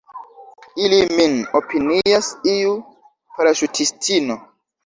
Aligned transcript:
Ili 0.85 0.97
min 1.19 1.35
opinias 1.59 2.31
iu 2.55 2.75
paraŝutistino. 3.37 4.43